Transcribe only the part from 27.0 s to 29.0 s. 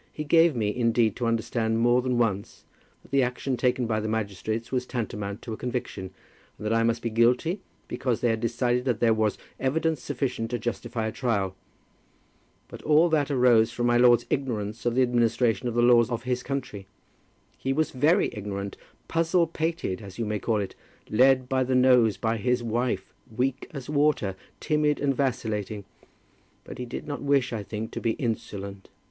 not wish, I think, to be insolent.